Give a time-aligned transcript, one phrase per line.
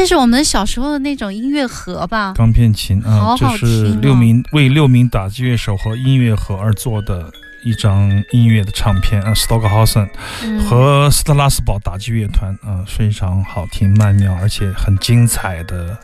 [0.00, 2.32] 这是我们小时候的那种音乐盒吧？
[2.34, 7.30] 钢片琴啊，好好这是六名为六名打击乐手和音乐盒而做的
[7.62, 10.08] 一张音乐的唱片啊，Stockhausen
[10.42, 15.94] 嗯和斯特拉斯堡打击乐团啊，非常好听、曼妙，而且很精彩的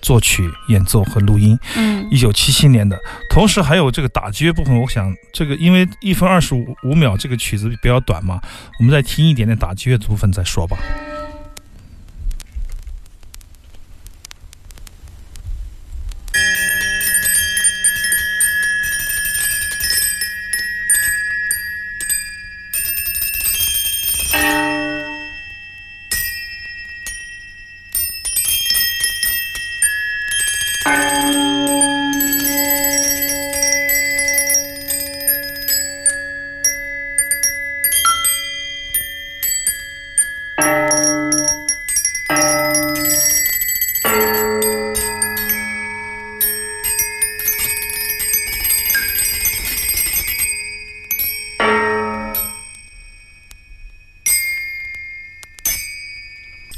[0.00, 1.58] 作曲、演奏和录音。
[1.74, 2.96] 嗯一九七七年的，
[3.28, 8.40] 同时还有这个打击乐部分，我想这个因为一分二十五五秒这个曲子比较短嘛，
[8.78, 10.76] 我们再听一点点打击乐的部分再说吧。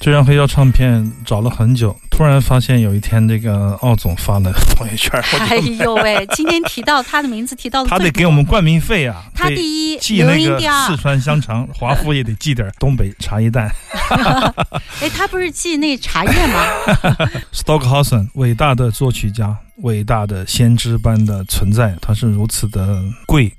[0.04, 10.97] 这张黑胶唱片找了很久，突然发现有一天这个奥总发了朋友圈，我 哎呦喂，今天提到他的名字提到的他得给我们冠名费啊，他第一，留寄那个音第二四。
[10.98, 13.66] 川香肠，华夫也得寄点 东北茶叶蛋。
[15.00, 16.66] 哎，他不是寄那茶叶吗
[17.50, 23.50] ？Stockhausen，伟大的作曲家，伟大的先知般的存在，他是如此的贵，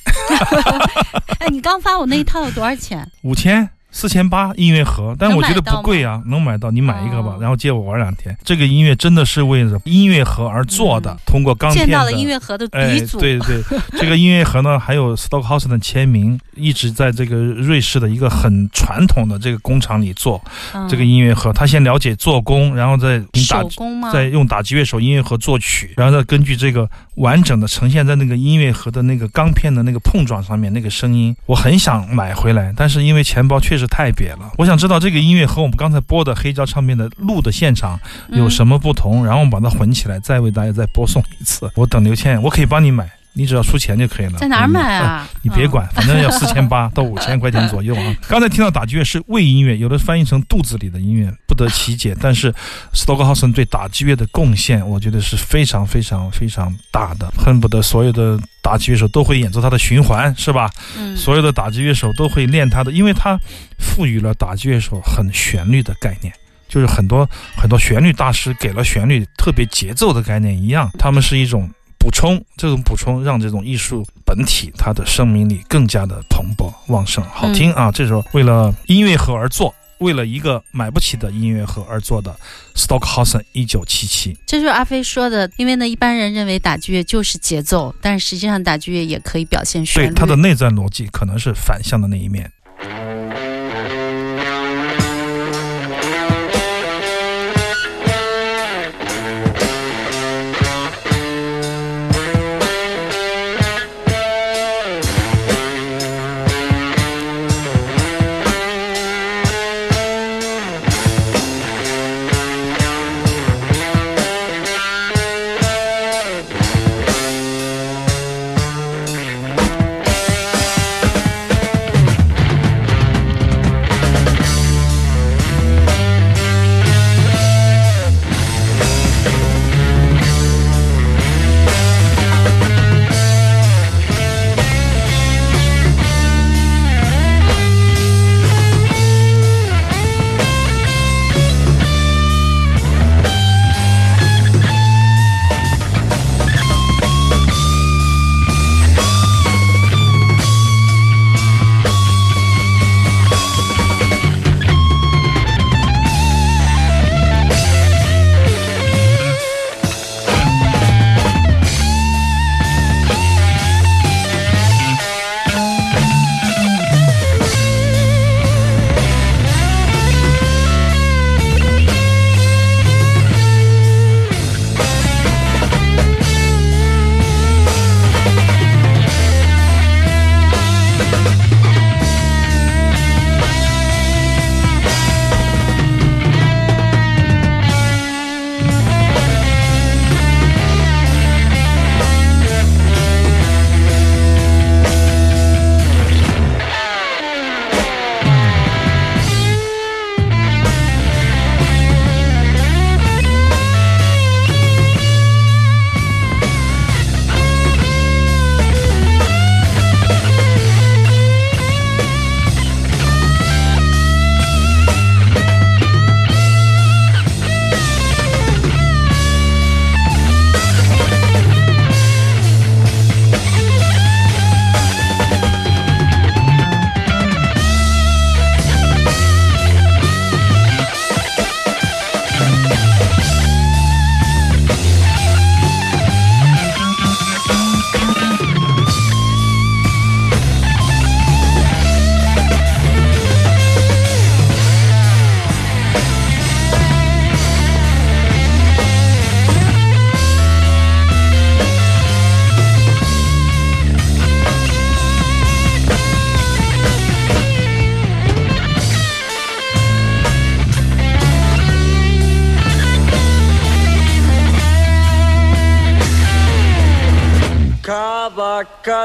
[1.40, 3.12] 哎，你刚发我那一套有多少钱？
[3.24, 3.68] 五千。
[3.96, 8.38] 四千八音乐盒，但我觉得不贵啊，能买到，你买一个吧，哦然后借我玩两天。
[8.44, 13.18] 这个音乐真的是为了音乐盒而做的，嗯通过钢片的见到了音乐盒的哎鼻，祖。
[13.22, 13.64] 对对，
[13.98, 21.54] 这个音乐盒呢，还有 Stockhausen 的签名，一直在这个瑞士的一个很传统的这个工厂里做嗯这个音乐盒。
[21.54, 23.20] 他先了解做工，然后再
[23.50, 23.64] 打？
[24.12, 34.52] 再用打击乐手音乐盒作曲，然后再根据这个完整的呈现在那个音乐盒的那个钢片的那个碰撞上面那个声音，我很想买回来，但是因为钱包确实太瘪了。
[34.60, 38.76] 我想知道这个音乐和我们刚才播的黑胶唱片的录的现场有什么？
[38.76, 41.72] 么不同，然后我们把它混起来，再为大家再播送一次。
[41.76, 44.40] 我等刘倩，我可以帮你买，你只要出钱就可以了。
[44.40, 45.28] 在哪儿买啊？
[45.44, 48.16] 你别管，反正要四千八 到五千块钱左右啊。
[48.28, 52.16] 刚才听到打击乐是胃音乐，有的翻译成肚子里的音乐，不得其解。
[52.20, 52.54] 但是
[52.94, 60.70] Stockhausen 对打击乐的贡献，我觉得是非常非常非常大的，恨不得所有的打击乐手都会演奏他的循环，是吧？
[60.98, 63.38] 嗯，所有的打击乐手都会练他的，因为他
[63.78, 66.34] 赋予了打击乐手很旋律的概念。
[66.68, 71.70] 就是很多很多旋律大师给了旋律特别节奏的概念一样，他们是一种
[72.06, 77.92] 补充，这种补充让这种艺术本体它的生命力更加的蓬勃旺盛，好听啊！
[77.92, 82.36] 这首为了音乐盒而做，为了一个买不起的音乐盒而做的
[82.76, 84.38] Stockhausen 一九七七。
[84.46, 90.10] 这就是阿飞说的，因为呢，一般人认为打击乐就是节奏，但是实际上打击乐也可以表现旋律。
[90.10, 92.52] 对它的内在逻辑可能是反向的那一面。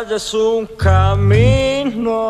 [0.01, 2.30] Calle es un camino.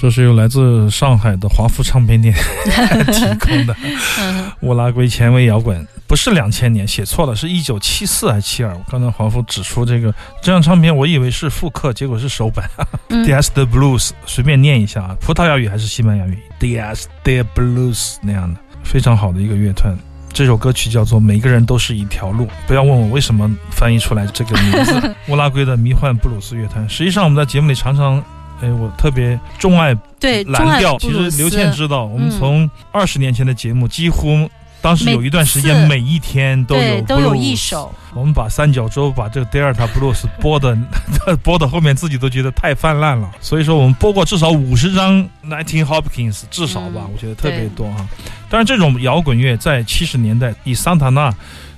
[0.00, 2.34] 这是由来自上海的华夫唱片店
[3.12, 3.76] 提供的
[4.18, 8.72] 嗯乌拉圭前卫摇滚，不是两千年，写错了，是一九七四还是七二？
[8.74, 10.10] 我刚才华夫指出这个
[10.42, 12.64] 这张唱片，我以为是复刻，结果是首版。
[13.10, 19.94] 嗯 Dias de Blues，随便念一下啊，葡萄牙语还是西班牙语？Dias de Blues 那样的，非常好的一个乐团。
[20.32, 25.14] 这首歌曲叫做《每个人都是一条路》，不要问我为什么翻译出来这个名字。
[25.28, 28.22] 乌拉圭的迷幻布鲁斯乐团，实际上我们在节目里常常，
[28.60, 30.98] 哎，我特别钟爱对，蓝调。
[30.98, 34.48] 其实刘倩知道，我们嗯从二十年前的节目，几乎
[34.82, 40.76] 当时有一段时间每一天都有对都有一首，我们把三角洲把这个 Delta Blues 播的
[41.42, 43.30] 播的后面，自己都觉得太泛滥了。
[43.40, 48.06] 所以说，我们播过至少五十张 Nineteen Hopkins，至少吧，嗯我觉得特别多哈。
[48.48, 51.32] 但是，这种摇滚乐在七十年代以桑塔纳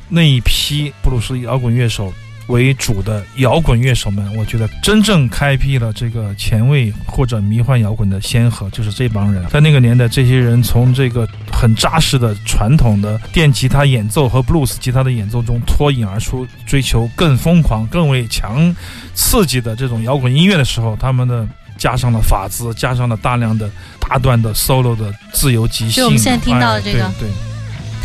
[0.09, 2.12] 那一批布鲁斯摇滚乐手
[2.49, 9.47] 为主的摇滚乐手们，我觉得真正开辟了这个前卫或者迷幻摇滚的先河，就是这帮人。
[9.49, 18.75] 在那个年代，这些人从这个很扎实的传统的电吉他演奏和布鲁斯吉他的演奏中脱颖而出，追求更疯狂、更为强
[19.15, 21.47] 刺激的这种摇滚音乐的时候，他们的。
[21.79, 23.69] 加上了法兹，加上了大量的
[23.99, 25.95] 大段的 solo 的自由即兴。
[25.95, 27.31] 就我们现在听到的这个对对，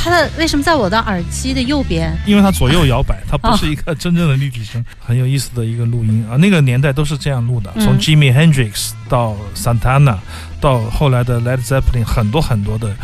[0.07, 2.15] 它的为什么在我的耳机的右边？
[2.25, 6.37] 因为它左右摇摆，它不是一个真正的立体声，很有意思的一个录音啊。
[6.37, 10.17] 那个年代都是这样录的，嗯从 Jimmy Hendrix 到 Santana，
[10.61, 12.95] 到后来的 Led Zeppelin，很多很多的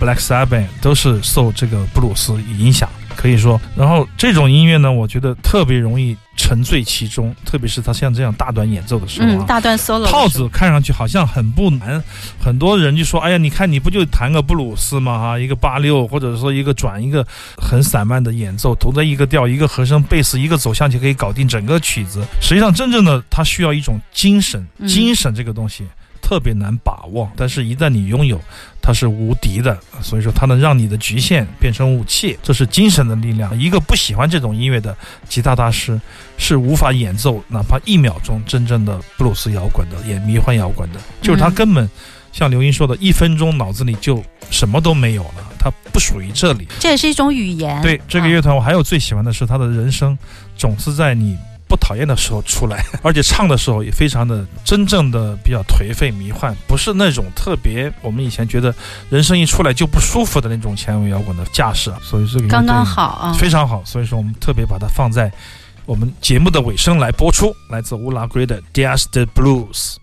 [0.00, 2.88] Black Sabbath 都是受这个布鲁斯影响。
[3.22, 12.02] 可以说，然后这种音乐呢，我觉得特别容易沉醉其中，特别是他像这样大段演奏的时候啊，嗯，大段 solo 套子看上去好像很不难，
[12.40, 15.16] 很多人就说：“哎呀，你看你不就弹个布鲁斯吗？
[15.20, 17.24] 哈，一个八六，或者说一个转一个
[17.56, 22.26] 很散漫的演奏，同在一个调，一个和声，贝斯一个走向就可以搞定整个曲子。
[22.40, 25.84] 实际上，真正的它需要一种精神，嗯精神这个东西。
[25.84, 25.86] 特
[26.22, 28.40] 特别难把握，但是一旦你拥有，
[28.80, 29.76] 它是无敌的。
[30.00, 33.58] 所以说，它能让你的局限变成武器，这是精神的力量。
[33.60, 34.96] 一个不喜欢这种音乐的
[35.28, 36.00] 吉他大师，
[36.38, 41.00] 是无法演奏哪怕一秒钟真正的布鲁斯摇滚的，也迷幻摇滚的。
[41.20, 41.86] 就是他根本
[42.32, 46.66] 像刘英说的，一分钟脑子里就什么都没有了，他不属于这里。
[46.78, 47.82] 这也是一种语言。
[47.82, 50.16] 对这个乐团，我还有最喜欢的是他的人声，
[50.56, 51.36] 总是在你。
[51.72, 58.74] 不讨厌的时候出来， 而且唱的时候也非常的真正的比较颓废迷幻，不是那种特别我们以前觉得
[59.08, 63.82] 人声一出来就不舒服的那种前卫摇滚的架势，所以这个刚刚好啊，非常好。
[63.86, 65.32] 所以说我们特别把它放在
[65.86, 69.94] 我们节目的尾声来播出，来自乌拉圭的《Dias de Blues》。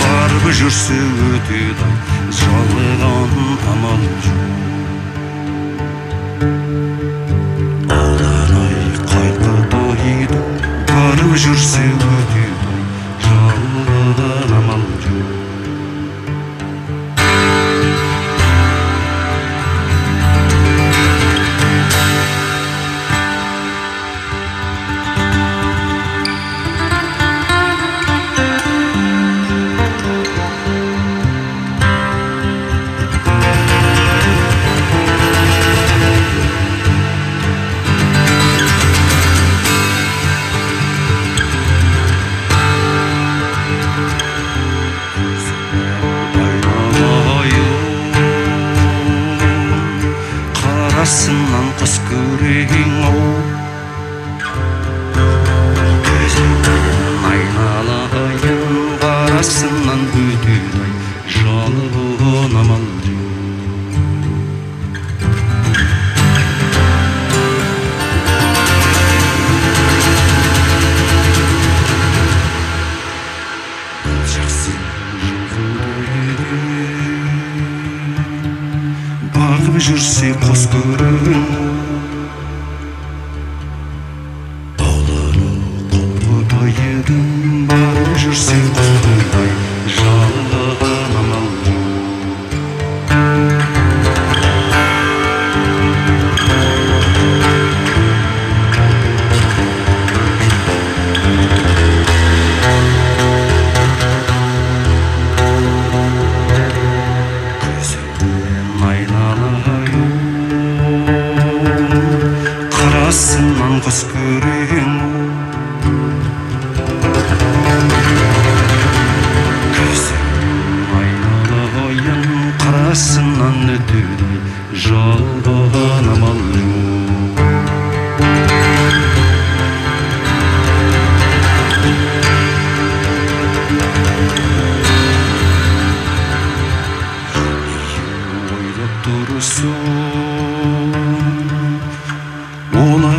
[0.00, 0.96] барып жүрсе
[1.28, 1.90] өтеді ай
[2.38, 3.32] жалыған
[3.72, 4.42] амал жоқ
[7.98, 8.78] ай
[9.12, 9.54] қайта
[11.44, 12.37] жүрсе өтеді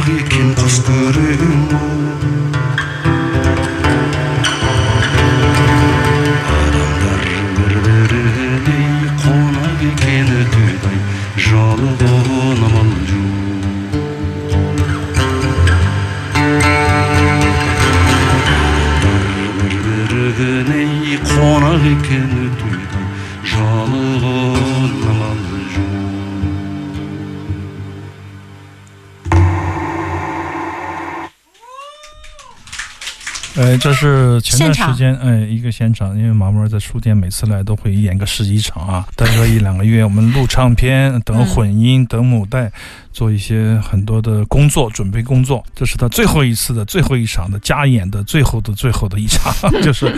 [0.09, 1.68] çirkin kıstırın
[33.99, 42.71] 是前段时间，哎，一个现场，因为马木尔在书店每次来都会演个十几场啊，待个一两个月，我们录唱片、等混音、等母带，
[43.11, 45.63] 做一些很多的工作，准备工作。
[45.75, 50.15] 这是他最后一次的最后一场的加演的最后的最后的一场， 就是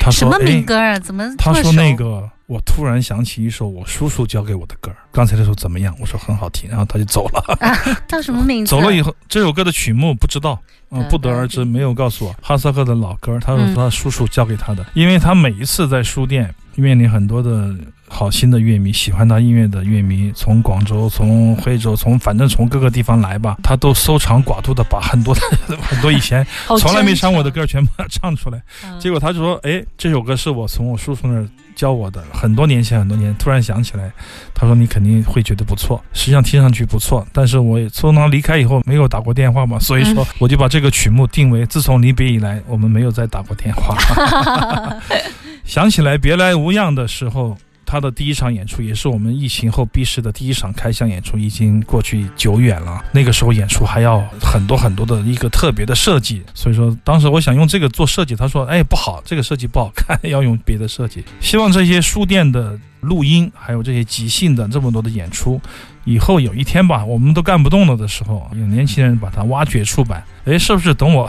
[0.00, 0.98] 他说，什么民哎，歌啊？
[0.98, 5.92] 怎么他说那个，我突然想起一首我叔叔教给我的歌儿，刚才那首怎么样？
[6.00, 7.42] 我说很好听，然后他就走了。
[8.06, 8.70] 叫什么名字？
[8.70, 10.56] 走了以后，这首歌的曲目不知道，
[10.90, 12.34] 嗯、嗯不得而知，没有告诉我。
[12.40, 17.74] 哈萨克的老歌，他说嗯他叔叔教给他的，因为他每一次在书店面临很多的
[18.06, 25.40] 好心的乐迷，喜欢他音乐的乐迷，从广州、从惠州、从反正从各个地方来吧，他都搜肠寡肚的把很多的
[25.82, 26.46] 很多以前
[26.78, 28.62] 从来没唱过的诚歌全部唱出来。
[28.84, 34.10] 嗯结果他就说：“哎，这首歌是我从我叔叔那儿教我的，很多年前，很多年，突然想起来。
[34.52, 43.96] 他说你肯定会觉得不错，实际上听上去不错，但是我也从他离开以后没有打过电话嘛， 所以说我就把这个曲目定为自从离别以来，我们没有再打过电话。
[45.64, 47.56] 想起来别来无恙的时候。”
[47.86, 53.02] 他的第一场演出也是我们疫情后闭市的第一场开箱演出，已经过去久远了。
[53.12, 65.60] 那个时候演出还要很多很多的一个特别的设计，所以说当时我想用这个做设计，他说：“哎，不好，这个设计不好看，要用别的设计。”希望这些书店的录音，还有这些即兴的这么多的演出，
[66.04, 70.24] 以后有一天吧，我们都干不动了的时候，有年轻人把它挖掘出版。
[70.44, 71.28] 哎，是不是等我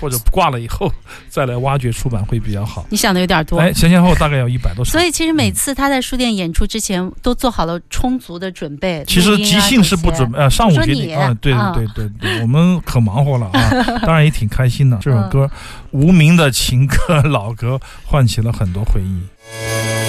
[0.00, 0.92] 或者挂了以后
[1.28, 2.84] 再来挖掘出版会比较好？
[2.90, 3.58] 你想的有点多。
[3.58, 4.90] 哎，前前后后大概有一百多首。
[4.92, 9.04] 所以其实每次他在书店演出之前都做好了充足的准备。
[9.06, 13.70] 其实即兴是不准备，呃，上午决定啊，对啊对对对，我们可忙活了啊，
[14.04, 14.98] 当然也挺开心的。
[15.00, 15.46] 这首嗯歌
[15.90, 16.96] 《无名的情歌》
[17.28, 20.01] 老歌，唤起了很多回忆。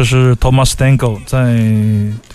[0.00, 1.60] 这是 Thomas Stango 在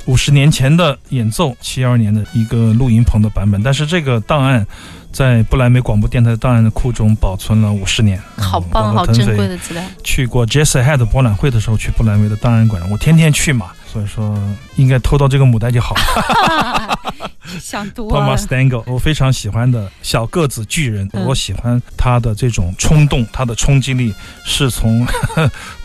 [0.05, 3.63] 五十年前的演奏，七二年的一个录音棚的版本。
[3.63, 4.63] 但是这个档案
[5.11, 8.21] 在不莱梅广播电台档案的库中保存了五十年。
[8.37, 9.47] 好棒，嗯好珍贵。
[9.47, 9.81] 的资料。
[10.03, 14.39] 去过 Jazz Head 博览会的时候，去不莱梅的档案馆，我天天去嘛，所以说
[14.75, 16.99] 应该偷到这个母带就好了。
[17.59, 18.45] 想多了 Thomas。
[18.45, 24.13] Stango，我非常喜欢的小个子巨人，嗯我喜欢他的这种冲动，他的冲击力
[24.45, 25.07] 是从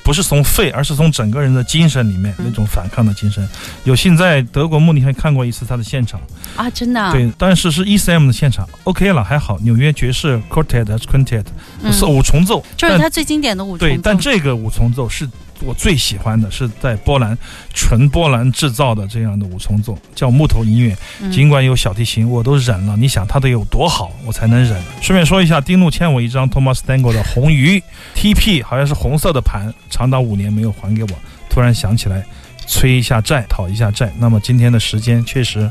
[0.03, 3.49] 不是从肺，而是从整个人的精神里面嗯那种反抗的精神。
[3.85, 6.21] 有幸在德国慕尼黑看过一次他的现场，
[6.57, 7.13] 啊，真的啊。
[7.13, 9.59] 对，但是是 ECM 的现场，OK 了，还好。
[9.61, 11.45] 纽约爵士 Quartet Quintet
[11.83, 14.03] 嗯是五重奏，就是他最经典的五重奏对，奏。
[14.05, 15.29] 但这个五重奏是
[15.63, 17.37] 我最喜欢的，是在波兰
[17.75, 20.97] 纯波兰制造的这样的五重奏，叫木头音乐。
[21.21, 22.97] 嗯尽管有小提琴，我都忍了。
[22.97, 24.83] 你想他得有多好，我才能忍？
[25.01, 27.83] 顺便说一下，丁路欠我一张 Thomas Stango 的红鱼
[28.17, 31.11] TP，好像是红色的盘，长达五年没有还给我。
[31.51, 32.25] 突然想起来，
[32.67, 34.11] 催一下债，讨一下债。
[34.19, 35.69] 那么今天的时间确实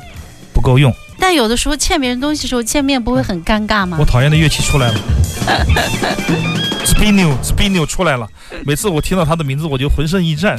[0.54, 0.94] 不够用。
[1.18, 4.06] 但有的时候欠别人东西的时候，见面不会很尴尬吗我？
[4.06, 5.00] 讨厌的乐器出来了
[6.86, 8.28] s p i n o s p i n o 出来了。
[8.66, 10.58] 每次我听到他的名字，我就浑身一颤。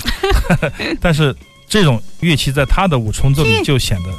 [1.00, 1.34] 但是
[1.68, 4.10] 这种乐器在他的五重奏里就显得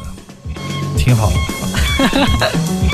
[0.97, 2.90] 挺好的。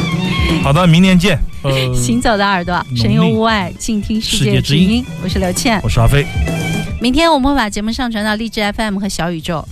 [0.63, 1.39] 好的，明年见。
[1.63, 5.05] 呃， 行走的耳朵，神游屋外，静听世世界之界之音。
[5.23, 5.79] 我是刘倩。
[5.83, 6.25] 我是阿飞。
[7.01, 9.67] 明天我们会把节目上传到荔枝 FM 和小宇宙。